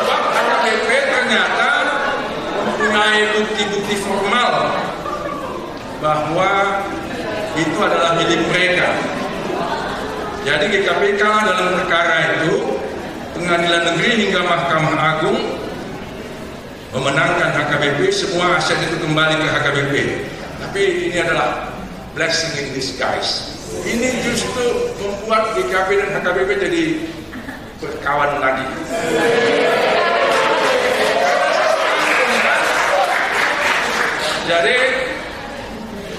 Sebab 0.00 0.20
HKBP 0.32 0.88
ternyata 1.12 1.68
mempunyai 2.64 3.22
bukti-bukti 3.36 3.94
formal 4.00 4.52
bahwa 5.98 6.50
itu 7.58 7.74
adalah 7.82 8.14
milik 8.28 8.44
mereka. 8.52 8.92
Jadi 10.44 10.84
kalah 11.16 11.48
dalam 11.48 11.80
perkara 11.80 12.36
itu, 12.40 12.76
pengadilan 13.32 13.82
negeri 13.88 14.10
hingga 14.28 14.40
Mahkamah 14.44 14.96
Agung 15.00 15.40
memenangkan 16.92 17.56
HKBP, 17.56 18.12
semua 18.12 18.60
aset 18.60 18.76
itu 18.84 19.00
kembali 19.00 19.40
ke 19.40 19.48
HKBP. 19.48 19.94
Tapi 20.60 20.82
ini 21.08 21.16
adalah 21.24 21.72
blessing 22.12 22.52
in 22.60 22.76
disguise. 22.76 23.56
Ini 23.84 24.24
justru 24.24 24.92
membuat 25.00 25.56
GKP 25.56 25.88
dan 26.00 26.20
HKBP 26.20 26.50
jadi 26.68 26.84
berkawan 27.80 28.40
lagi. 28.44 28.64
Jadi 34.48 34.76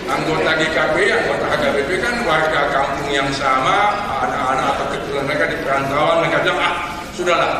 anggota 0.09 0.51
GKP, 0.57 0.95
anggota 1.13 1.45
HKBP 1.53 1.89
kan 2.01 2.15
warga 2.25 2.61
kampung 2.73 3.09
yang 3.13 3.29
sama, 3.31 3.93
anak-anak 4.25 4.65
atau 4.75 4.85
keturunan 4.97 5.25
mereka 5.29 5.45
di 5.53 5.57
perantauan, 5.61 6.15
mereka 6.25 6.37
bilang, 6.41 6.59
ah 6.59 6.73
sudahlah, 7.13 7.53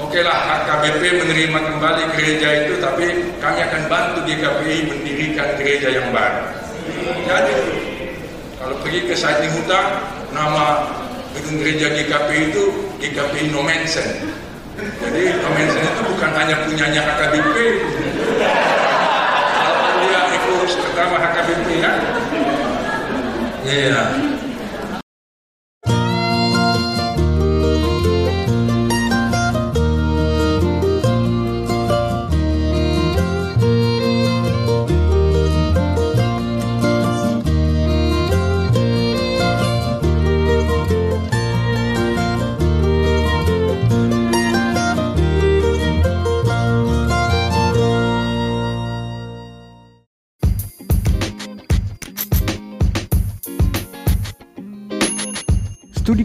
Oke 0.00 0.24
lah 0.24 0.64
HKBP 0.64 1.20
menerima 1.20 1.60
kembali 1.60 2.02
gereja 2.16 2.64
itu 2.64 2.80
tapi 2.80 3.36
kami 3.36 3.60
akan 3.60 3.82
bantu 3.84 4.24
GKPI 4.24 4.88
mendirikan 4.88 5.60
gereja 5.60 5.92
yang 5.92 6.08
baru. 6.08 6.40
Jadi 7.28 7.54
kalau 8.56 8.80
pergi 8.80 9.00
ke 9.04 9.12
Saiting 9.12 9.52
Huta 9.60 10.00
nama 10.32 10.88
gedung 11.36 11.60
gereja 11.60 11.92
GKPI 11.92 12.48
itu 12.48 12.64
GKPI 12.96 13.52
Nomensen. 13.52 14.08
Jadi 14.80 15.36
Nomensen 15.44 15.84
itu 15.84 16.02
bukan 16.16 16.30
hanya 16.32 16.56
punyanya 16.64 17.00
HKBP. 17.04 17.56
Pertama 20.78 21.16
HKBP 21.18 21.68
ya. 21.82 21.92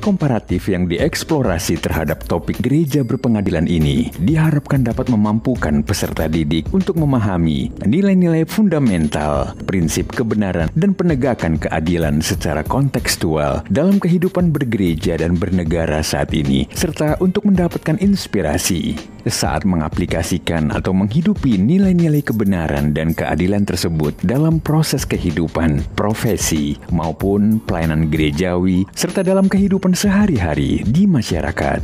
Komparatif 0.06 0.70
yang 0.70 0.86
dieksplorasi 0.86 1.82
terhadap 1.82 2.22
topik 2.30 2.62
gereja 2.62 3.02
berpengadilan 3.02 3.66
ini 3.66 4.14
diharapkan 4.22 4.86
dapat 4.86 5.10
memampukan 5.10 5.82
peserta 5.82 6.30
didik 6.30 6.70
untuk 6.70 7.02
memahami 7.02 7.74
nilai-nilai 7.90 8.46
fundamental, 8.46 9.58
prinsip 9.66 10.14
kebenaran, 10.14 10.70
dan 10.78 10.94
penegakan 10.94 11.58
keadilan 11.58 12.22
secara 12.22 12.62
kontekstual 12.62 13.66
dalam 13.74 13.98
kehidupan 13.98 14.54
bergereja 14.54 15.18
dan 15.18 15.34
bernegara 15.34 16.06
saat 16.06 16.30
ini, 16.38 16.70
serta 16.70 17.18
untuk 17.18 17.50
mendapatkan 17.50 17.98
inspirasi 17.98 19.14
saat 19.25 19.65
mengaplikasikan 19.65 20.70
atau 20.70 20.94
menghidupi 20.94 21.58
nilai-nilai 21.58 22.22
kebenaran 22.22 22.94
dan 22.94 23.17
keadilan 23.17 23.65
tersebut 23.65 24.13
dalam 24.22 24.62
proses 24.62 25.01
kehidupan, 25.01 25.82
profesi, 25.98 26.77
maupun 26.94 27.58
pelayanan 27.65 28.05
gerejawi, 28.13 28.86
serta 28.94 29.25
dalam 29.25 29.50
kehidupan 29.50 29.98
sehari-hari 29.98 30.86
di 30.86 31.10
masyarakat. 31.10 31.82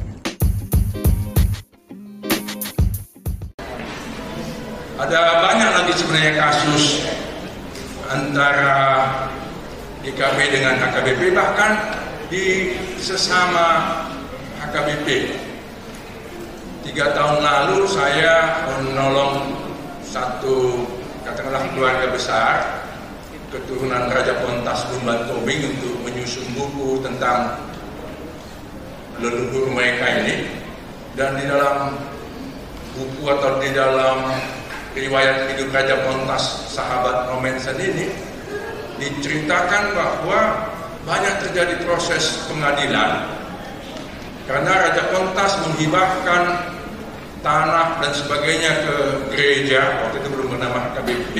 Ada 5.01 5.21
banyak 5.41 5.71
lagi 5.81 5.93
sebenarnya 5.97 6.33
kasus 6.37 7.09
antara 8.05 9.09
IKB 10.05 10.37
dengan 10.53 10.77
HKBP 10.77 11.33
bahkan 11.33 11.73
di 12.29 12.77
sesama 13.01 13.97
HKBP 14.61 15.07
tiga 16.81 17.13
tahun 17.13 17.45
lalu 17.45 17.85
saya 17.85 18.65
menolong 18.81 19.53
satu 20.01 20.85
katakanlah 21.21 21.61
keluarga 21.71 22.09
besar 22.09 22.81
keturunan 23.51 24.07
Raja 24.07 24.39
Pontas 24.39 24.87
Bumban 24.87 25.27
Tobing 25.27 25.75
untuk 25.75 25.95
menyusun 26.07 26.47
buku 26.55 27.03
tentang 27.03 27.59
leluhur 29.19 29.75
mereka 29.75 30.23
ini. 30.23 30.47
Dan 31.19 31.35
di 31.35 31.43
dalam 31.43 31.99
buku 32.95 33.27
atau 33.27 33.59
di 33.59 33.75
dalam 33.75 34.31
riwayat 34.95 35.51
hidup 35.51 35.75
Raja 35.75 35.99
Pontas 36.07 36.71
sahabat 36.71 37.27
Romensen 37.27 37.75
ini 37.75 38.07
diceritakan 38.95 39.99
bahwa 39.99 40.71
banyak 41.03 41.43
terjadi 41.43 41.83
proses 41.83 42.47
pengadilan. 42.47 43.27
Karena 44.47 44.71
Raja 44.87 45.11
Pontas 45.11 45.59
menghibahkan 45.67 46.70
tanah 47.41 48.01
dan 48.01 48.11
sebagainya 48.13 48.71
ke 48.85 48.95
gereja 49.33 49.81
waktu 50.05 50.21
itu 50.21 50.29
belum 50.29 50.47
bernama 50.57 50.93
KBP 50.97 51.33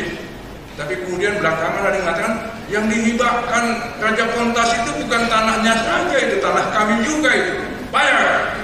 tapi 0.82 0.94
kemudian 1.06 1.38
belakangan 1.38 1.84
ada 1.86 1.94
yang 1.94 2.06
mengatakan 2.10 2.34
yang 2.72 2.86
dihibahkan 2.88 3.64
Raja 4.00 4.26
Pontas 4.32 4.70
itu 4.82 4.92
bukan 5.04 5.22
tanahnya 5.28 5.74
saja 5.84 6.18
itu 6.18 6.36
tanah 6.40 6.66
kami 6.72 6.96
juga 7.04 7.30
itu. 7.36 7.54
Bayar. 7.92 8.56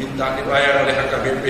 Minta 0.00 0.26
dibayar 0.36 0.84
oleh 0.84 0.94
HKBP 0.96 1.46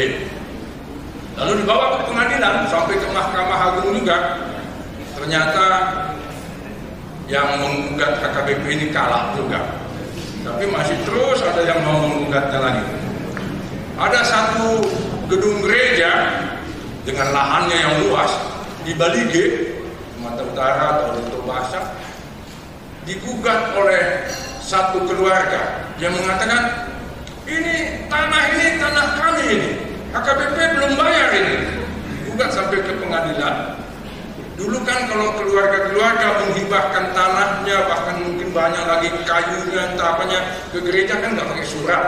lalu 1.37 1.53
dibawa 1.63 2.01
ke 2.01 2.13
pengadilan 2.13 2.65
sampai 2.69 2.97
ke 2.99 3.09
Mahkamah 3.09 3.61
Agung 3.73 3.95
juga. 3.95 4.43
Ternyata 5.17 5.65
yang 7.31 7.57
menggugat 7.57 8.21
HKBP 8.21 8.65
ini 8.69 8.87
kalah 8.93 9.33
juga. 9.39 9.65
Tapi 10.45 10.69
masih 10.69 10.99
terus 11.09 11.41
ada 11.41 11.63
yang 11.65 11.81
mau 11.87 12.05
menggugatnya 12.05 12.59
lagi. 12.61 13.06
Ada 13.97 14.21
satu 14.29 14.85
gedung 15.25 15.65
gereja 15.65 16.37
dengan 17.09 17.33
lahannya 17.33 17.77
yang 17.81 17.95
luas 18.05 18.29
di 18.85 18.93
Balige, 18.93 19.73
Sumatera 20.13 20.45
Utara 20.53 20.85
atau 21.01 21.09
di 21.17 21.25
Tobasa, 21.33 21.81
digugat 23.09 23.73
oleh 23.73 24.29
satu 24.61 25.01
keluarga 25.09 25.89
yang 25.97 26.13
mengatakan 26.13 26.93
ini 27.49 28.05
tanah 28.13 28.43
ini 28.53 28.67
tanah 28.77 29.07
kami 29.17 29.45
ini. 29.49 29.71
HKBP 30.13 30.57
belum 30.77 30.93
bayar 31.01 31.29
ini. 31.33 31.57
Gugat 32.29 32.53
sampai 32.53 32.85
ke 32.85 32.93
pengadilan. 33.01 33.81
Dulu 34.61 34.77
kan 34.85 35.09
kalau 35.09 35.41
keluarga-keluarga 35.41 36.45
menghibahkan 36.45 37.17
tanahnya, 37.17 37.77
bahkan 37.89 38.17
mungkin 38.29 38.53
banyak 38.53 38.85
lagi 38.85 39.09
kayunya, 39.25 39.93
entah 39.93 40.17
apanya, 40.17 40.41
ke 40.69 40.85
gereja 40.85 41.17
kan 41.17 41.33
nggak 41.33 41.49
pakai 41.49 41.65
surat. 41.65 42.05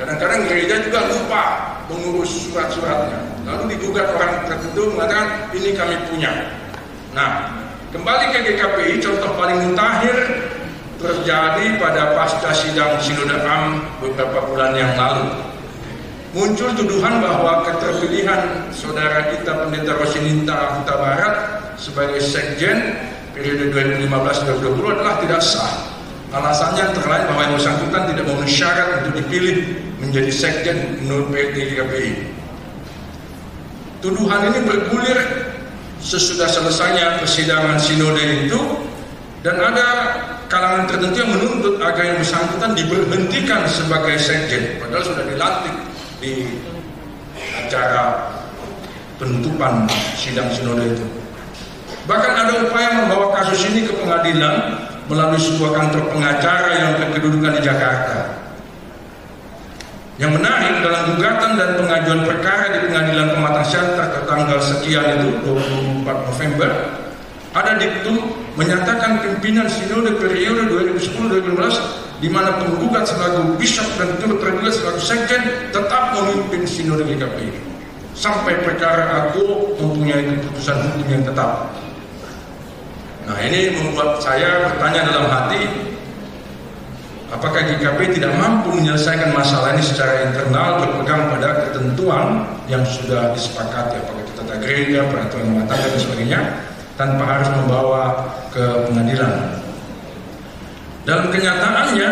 Kadang-kadang 0.00 0.48
gereja 0.48 0.80
juga 0.80 1.04
lupa 1.12 1.44
mengurus 1.92 2.48
surat-suratnya. 2.48 3.20
Lalu 3.44 3.76
digugat 3.76 4.08
orang 4.16 4.48
tertentu 4.48 4.96
mengatakan 4.96 5.52
ini 5.52 5.76
kami 5.76 5.96
punya. 6.08 6.32
Nah, 7.12 7.52
kembali 7.92 8.32
ke 8.32 8.38
GKPI, 8.48 8.96
contoh 9.04 9.36
paling 9.36 9.60
mutakhir 9.68 10.16
terjadi 10.96 11.76
pada 11.76 12.16
pasca 12.16 12.48
sidang 12.56 12.96
Sinode 12.96 13.44
Am 13.44 13.84
beberapa 14.00 14.48
bulan 14.48 14.72
yang 14.72 14.96
lalu 14.96 15.50
muncul 16.30 16.70
tuduhan 16.78 17.18
bahwa 17.18 17.66
keterpilihan 17.66 18.70
saudara 18.70 19.34
kita 19.34 19.66
Pendeta 19.66 19.98
Rosininta 19.98 20.78
Huta 20.78 20.94
Barat 20.94 21.34
sebagai 21.74 22.22
sekjen 22.22 22.94
periode 23.34 23.74
2015-2020 23.74 24.94
adalah 24.94 25.14
tidak 25.18 25.42
sah. 25.42 25.72
Alasannya 26.30 26.94
antara 26.94 27.08
lain 27.10 27.24
bahwa 27.34 27.42
yang 27.42 27.54
bersangkutan 27.58 28.02
tidak 28.14 28.24
memenuhi 28.30 28.52
syarat 28.54 28.88
untuk 29.02 29.12
dipilih 29.18 29.56
menjadi 30.00 30.32
sekjen 30.32 31.04
menurut 31.04 31.28
PT 31.30 31.76
KPI. 31.76 32.12
Tuduhan 34.00 34.48
ini 34.48 34.60
bergulir 34.64 35.20
sesudah 36.00 36.48
selesainya 36.48 37.20
persidangan 37.20 37.76
sinode 37.76 38.48
itu 38.48 38.60
dan 39.44 39.60
ada 39.60 39.86
kalangan 40.48 40.88
tertentu 40.88 41.20
yang 41.20 41.32
menuntut 41.36 41.76
agar 41.84 42.02
yang 42.08 42.18
bersangkutan 42.18 42.72
diberhentikan 42.72 43.68
sebagai 43.68 44.16
sekjen 44.16 44.80
padahal 44.80 45.04
sudah 45.04 45.24
dilantik 45.28 45.76
di 46.24 46.48
acara 47.60 48.32
penutupan 49.20 49.84
sidang 50.16 50.48
sinode 50.48 50.96
itu. 50.96 51.06
Bahkan 52.08 52.32
ada 52.32 52.52
upaya 52.64 53.04
membawa 53.04 53.36
kasus 53.36 53.68
ini 53.68 53.84
ke 53.84 53.92
pengadilan 54.00 54.80
melalui 55.12 55.38
sebuah 55.38 55.76
kantor 55.76 56.08
pengacara 56.08 56.70
yang 56.72 56.90
berkedudukan 56.96 57.60
di 57.60 57.62
Jakarta. 57.62 58.39
Yang 60.20 60.36
menarik 60.36 60.84
dalam 60.84 61.16
gugatan 61.16 61.50
dan 61.56 61.70
pengajuan 61.80 62.20
perkara 62.28 62.76
di 62.76 62.78
pengadilan 62.92 63.32
pematang 63.32 63.64
ke 64.12 64.20
tanggal 64.28 64.58
sekian 64.60 65.16
itu 65.16 65.28
24 65.48 66.28
November 66.28 66.70
ada 67.50 67.72
diktum 67.80 68.36
menyatakan 68.54 69.24
pimpinan 69.24 69.66
sinode 69.66 70.14
periode 70.20 70.70
2010-2015 70.70 72.20
di 72.20 72.28
mana 72.28 72.52
penggugat 72.60 73.08
selaku 73.08 73.56
bishop 73.56 73.88
dan 73.96 74.12
turut 74.20 74.38
tergugat 74.44 74.76
selaku 74.76 75.00
sekjen 75.00 75.72
tetap 75.72 76.12
memimpin 76.12 76.68
sinode 76.68 77.02
GKP 77.08 77.56
sampai 78.12 78.60
perkara 78.60 79.24
aku 79.24 79.74
mempunyai 79.80 80.36
keputusan 80.36 80.78
hukum 80.84 81.08
yang 81.08 81.24
tetap. 81.24 81.72
Nah 83.24 83.38
ini 83.40 83.72
membuat 83.72 84.20
saya 84.20 84.68
bertanya 84.68 85.08
dalam 85.08 85.26
hati 85.32 85.89
apakah 87.30 87.62
GKP 87.62 88.18
tidak 88.18 88.34
mampu 88.36 88.74
menyelesaikan 88.74 89.30
masalah 89.30 89.74
ini 89.78 89.82
secara 89.86 90.26
internal 90.26 90.82
berpegang 90.82 91.30
pada 91.30 91.70
ketentuan 91.70 92.44
yang 92.66 92.82
sudah 92.82 93.30
disepakati 93.32 94.02
apakah 94.02 94.22
itu 94.26 94.32
tata 94.34 94.54
gereja, 94.58 95.06
peraturan 95.08 95.54
rumah 95.54 95.66
tangga 95.70 95.86
dan 95.94 96.00
sebagainya 96.02 96.40
tanpa 96.98 97.24
harus 97.24 97.48
membawa 97.56 98.04
ke 98.52 98.64
pengadilan. 98.90 99.56
Dalam 101.08 101.32
kenyataannya 101.32 102.10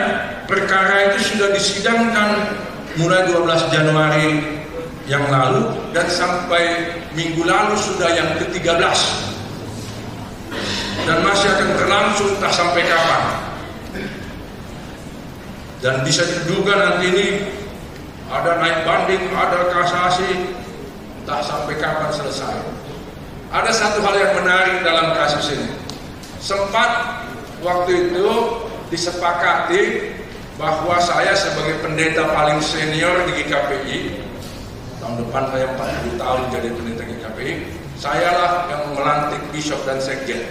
perkara 0.48 1.12
itu 1.12 1.36
sudah 1.36 1.52
disidangkan 1.52 2.56
mulai 2.96 3.28
12 3.28 3.74
Januari 3.74 4.28
yang 5.04 5.28
lalu 5.28 5.76
dan 5.92 6.08
sampai 6.08 6.94
minggu 7.12 7.44
lalu 7.44 7.74
sudah 7.76 8.12
yang 8.12 8.28
ke-13 8.40 8.96
dan 11.08 11.18
masih 11.24 11.48
akan 11.48 11.68
berlangsung 11.80 12.30
tak 12.36 12.52
sampai 12.52 12.84
kapan 12.84 13.47
dan 15.78 16.02
bisa 16.02 16.26
diduga 16.26 16.74
nanti 16.74 17.04
ini 17.10 17.26
ada 18.28 18.60
naik 18.60 18.84
banding, 18.84 19.24
ada 19.32 19.72
kasasi 19.72 20.52
tak 21.24 21.40
sampai 21.44 21.74
kapan 21.80 22.10
selesai. 22.12 22.56
Ada 23.48 23.72
satu 23.72 24.04
hal 24.04 24.14
yang 24.16 24.32
menarik 24.36 24.84
dalam 24.84 25.16
kasus 25.16 25.56
ini. 25.56 25.72
Sempat 26.36 27.24
waktu 27.64 28.12
itu 28.12 28.28
disepakati 28.92 30.12
bahwa 30.60 30.98
saya 31.00 31.32
sebagai 31.32 31.80
pendeta 31.80 32.28
paling 32.34 32.58
senior 32.60 33.24
di 33.30 33.40
GKPI 33.40 33.98
tahun 34.98 35.14
depan 35.22 35.44
saya 35.54 35.66
40 35.78 36.18
tahun 36.18 36.40
jadi 36.50 36.68
pendeta 36.74 37.02
GKPI 37.06 37.52
sayalah 37.94 38.66
yang 38.66 38.82
melantik 38.90 39.38
bishop 39.54 39.78
dan 39.86 40.02
sekjen 40.02 40.42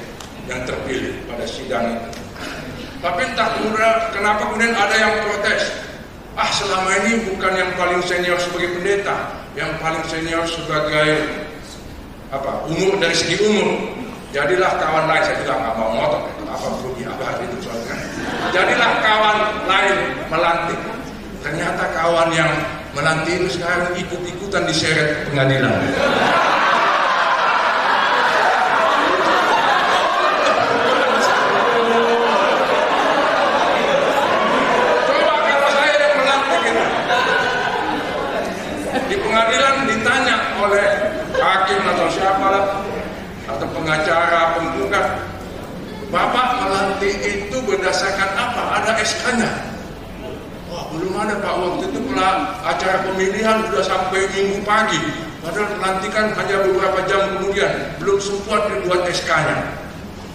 yang 0.47 0.63
terpilih 0.63 1.11
pada 1.27 1.43
sidang 1.43 1.99
itu 1.99 2.26
tapi 2.97 3.21
entah 3.27 3.49
kenapa 4.13 4.41
kemudian 4.49 4.73
ada 4.73 4.95
yang 4.97 5.13
protes 5.25 5.61
ah 6.37 6.49
selama 6.53 6.89
ini 7.05 7.25
bukan 7.33 7.53
yang 7.57 7.71
paling 7.77 8.01
senior 8.05 8.37
sebagai 8.37 8.77
pendeta 8.77 9.37
yang 9.57 9.73
paling 9.81 10.01
senior 10.05 10.45
sebagai 10.45 11.25
apa 12.29 12.67
umur 12.67 12.99
dari 13.01 13.15
segi 13.15 13.41
umur 13.41 13.95
jadilah 14.35 14.75
kawan 14.77 15.05
lain 15.09 15.23
saya 15.23 15.35
juga 15.41 15.53
nggak 15.55 15.73
mau 15.79 15.89
ngotot 15.95 16.23
apa 16.47 16.67
perlu 16.79 16.91
diabah 16.99 17.31
itu 17.43 17.57
soalnya 17.63 17.97
Jadilah 18.55 18.91
kawan 19.03 19.37
lain 19.67 19.97
melantik. 20.31 20.79
Ternyata 21.43 21.83
kawan 21.95 22.29
yang 22.31 22.51
melantik 22.95 23.43
itu 23.43 23.59
sekarang 23.59 23.91
ikut-ikutan 23.95 24.63
diseret 24.67 25.27
pengadilan. 25.29 25.75
Coba 35.07 35.35
kalau 35.43 35.69
saya 35.75 35.93
yang 35.99 36.13
melantik 36.17 36.61
itu. 36.65 36.85
Di 39.07 39.15
pengadilan 39.21 39.75
ditanya 39.91 40.35
oleh 40.59 40.87
hakim 41.35 41.81
atau 41.95 42.07
siapa 42.11 42.47
lah, 42.47 42.65
atau 43.45 43.67
pengacara, 43.75 44.41
penggugat, 44.57 45.07
Bapak 46.07 46.63
melantik 46.63 47.19
itu 47.19 47.57
berdasarkan 47.67 48.31
SK-nya. 49.07 49.51
Wah 50.67 50.83
belum 50.91 51.15
ada 51.15 51.39
Pak 51.39 51.53
waktu 51.63 51.83
itu 51.87 51.99
pula 52.11 52.59
acara 52.67 53.07
pemilihan 53.07 53.63
sudah 53.71 53.83
sampai 53.87 54.27
minggu 54.35 54.59
pagi. 54.67 54.99
Padahal 55.39 55.79
pelantikan 55.79 56.35
hanya 56.35 56.55
beberapa 56.67 56.99
jam 57.07 57.21
kemudian 57.39 57.71
belum 58.03 58.19
sempat 58.19 58.67
dibuat 58.67 59.07
SK-nya. 59.07 59.79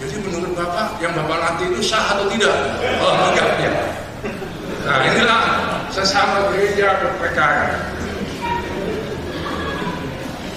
Jadi 0.01 0.15
menurut 0.25 0.57
Bapak 0.57 0.97
yang 0.99 1.13
Bapak 1.13 1.37
lantik 1.37 1.69
itu 1.69 1.85
sah 1.85 2.17
atau 2.17 2.25
tidak? 2.33 2.55
Oh 2.97 3.29
enggak 3.29 3.49
ya. 3.61 3.71
Nah 4.83 4.99
inilah 5.05 5.41
sesama 5.93 6.49
gereja 6.51 6.97
berperkara. 6.97 7.93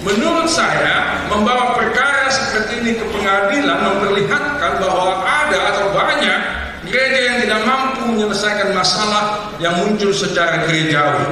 Menurut 0.06 0.46
saya, 0.46 1.26
membawa 1.26 1.74
perkara 1.74 2.30
seperti 2.30 2.78
ini 2.78 2.94
ke 2.94 3.04
pengadilan 3.10 3.74
memperlihatkan 3.74 4.78
bahwa 4.78 5.18
ada 5.26 5.58
atau 5.74 5.90
banyak 5.90 6.40
gereja 6.86 7.20
yang 7.32 7.36
tidak 7.42 7.60
mampu 7.66 8.02
menyelesaikan 8.14 8.70
masalah 8.72 9.52
yang 9.58 9.74
muncul 9.82 10.14
secara 10.14 10.64
gerejawi. 10.64 11.26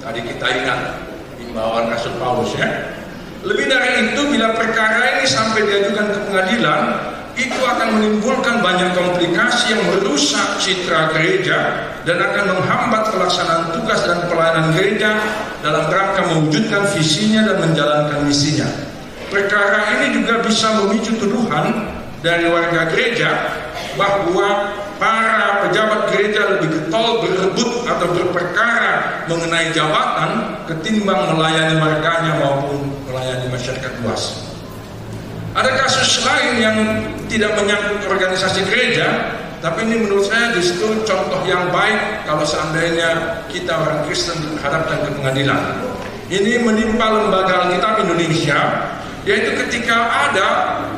Tadi 0.00 0.20
kita 0.20 0.46
ingat 0.64 0.80
imbauan 1.40 1.92
Rasul 1.92 2.16
Paulus 2.18 2.52
ya. 2.56 2.66
Lebih 3.44 3.68
dari 3.68 4.08
itu, 4.08 4.20
bila 4.32 4.56
perkara 4.56 5.20
ini 5.20 5.28
sampai 5.28 5.68
diajukan 5.68 6.16
ke 6.16 6.20
pengadilan, 6.32 6.82
itu 7.34 7.60
akan 7.60 7.98
menimbulkan 7.98 8.62
banyak 8.62 8.94
komplikasi 8.94 9.74
yang 9.74 9.82
merusak 9.90 10.56
citra 10.62 11.12
gereja 11.12 11.90
dan 12.06 12.22
akan 12.22 12.56
menghambat 12.56 13.10
pelaksanaan 13.10 13.74
tugas 13.74 14.00
dan 14.06 14.22
pelayanan 14.30 14.70
gereja 14.72 15.18
dalam 15.60 15.84
rangka 15.90 16.22
mewujudkan 16.30 16.86
visinya 16.94 17.42
dan 17.52 17.56
menjalankan 17.58 18.22
misinya. 18.22 18.70
Perkara 19.28 19.98
ini 19.98 20.14
juga 20.14 20.40
bisa 20.46 20.78
memicu 20.78 21.18
tuduhan 21.18 21.90
dari 22.22 22.46
warga 22.46 22.86
gereja 22.94 23.30
bahwa 23.98 24.70
para 24.98 25.66
pejabat 25.66 26.12
gereja 26.12 26.40
lebih 26.56 26.68
getol 26.70 27.22
berebut 27.24 27.86
atau 27.88 28.06
berperkara 28.12 29.26
mengenai 29.26 29.72
jabatan 29.72 30.60
ketimbang 30.68 31.34
melayani 31.34 31.80
warganya 31.80 32.32
maupun 32.40 32.92
melayani 33.08 33.46
masyarakat 33.50 33.92
luas. 34.04 34.52
Ada 35.54 35.70
kasus 35.78 36.26
lain 36.26 36.52
yang 36.58 36.76
tidak 37.30 37.54
menyangkut 37.54 38.10
organisasi 38.10 38.66
gereja, 38.66 39.38
tapi 39.62 39.86
ini 39.86 40.02
menurut 40.02 40.26
saya 40.26 40.50
justru 40.52 41.06
contoh 41.06 41.40
yang 41.46 41.70
baik 41.70 42.26
kalau 42.26 42.42
seandainya 42.42 43.40
kita 43.46 43.70
orang 43.70 44.02
Kristen 44.04 44.34
dihadapkan 44.42 45.06
ke 45.06 45.10
pengadilan. 45.14 45.78
Ini 46.26 46.58
menimpa 46.66 47.06
lembaga 47.06 47.68
Alkitab 47.68 48.02
Indonesia, 48.02 48.60
yaitu 49.22 49.54
ketika 49.64 49.96
ada 50.28 50.48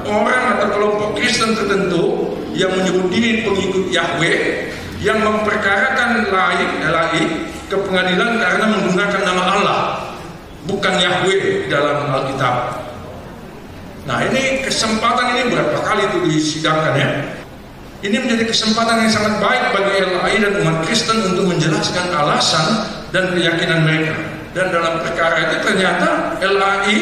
orang 0.08 0.58
atau 0.58 0.66
kelompok 0.72 1.20
Kristen 1.20 1.54
tertentu 1.54 2.25
yang 2.56 2.72
menyebut 2.72 3.12
diri 3.12 3.44
pengikut 3.44 3.92
Yahweh 3.92 4.72
yang 5.04 5.20
memperkarakan 5.20 6.24
lain 6.32 6.70
LAI 6.88 7.24
ke 7.68 7.76
pengadilan 7.76 8.40
karena 8.40 8.64
menggunakan 8.64 9.22
nama 9.22 9.42
Allah, 9.44 9.80
bukan 10.64 10.94
Yahweh 10.96 11.68
dalam 11.68 12.08
Alkitab. 12.08 12.80
Nah 14.06 14.22
ini 14.24 14.64
kesempatan 14.64 15.36
ini 15.36 15.42
berapa 15.52 15.76
kali 15.84 16.02
itu 16.08 16.18
disidangkan 16.30 16.94
ya. 16.96 17.10
Ini 18.06 18.16
menjadi 18.22 18.44
kesempatan 18.46 19.02
yang 19.02 19.12
sangat 19.12 19.34
baik 19.42 19.62
bagi 19.74 19.92
LAI 20.04 20.36
dan 20.38 20.52
umat 20.62 20.76
Kristen 20.86 21.18
untuk 21.26 21.50
menjelaskan 21.50 22.06
alasan 22.14 22.86
dan 23.10 23.34
keyakinan 23.34 23.82
mereka. 23.82 24.14
Dan 24.54 24.72
dalam 24.72 25.02
perkara 25.04 25.50
itu 25.50 25.56
ternyata 25.60 26.38
LAI 26.40 26.98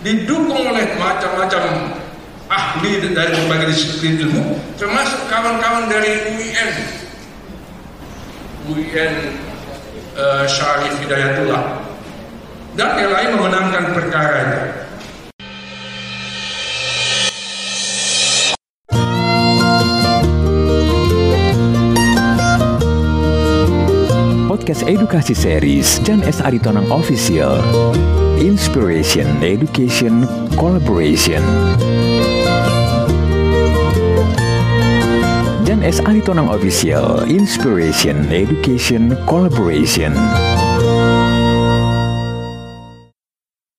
didukung 0.00 0.64
oleh 0.64 0.84
macam-macam 0.96 1.33
ahli 2.74 2.98
dari 3.14 3.30
berbagai 3.38 3.70
disiplin 3.70 4.18
ilmu, 4.18 4.58
termasuk 4.74 5.30
kawan-kawan 5.30 5.86
dari 5.86 6.34
UIN, 6.34 6.70
UIN 8.66 9.12
uh, 10.18 10.42
Syarif 10.50 10.98
Hidayatullah. 11.06 11.86
Dan 12.74 12.90
LAI 12.98 13.30
memenangkan 13.30 13.94
perkara 13.94 14.34
itu. 14.42 14.60
podcast 24.64 24.88
edukasi 24.88 25.36
series 25.36 26.00
Jan 26.08 26.24
S. 26.24 26.40
Aritonang 26.40 26.88
Official. 26.88 27.60
Inspiration, 28.40 29.28
Education, 29.44 30.24
Collaboration. 30.56 31.44
S. 35.84 36.00
Aritonang 36.00 36.48
Official. 36.48 37.28
Inspiration, 37.28 38.32
Education, 38.32 39.12
Collaboration. 39.28 40.16